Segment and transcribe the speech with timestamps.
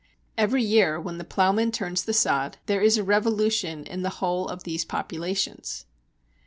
[0.35, 4.47] Every year when the ploughman turns the sod there is a revolution in the whole
[4.47, 5.85] of these populations.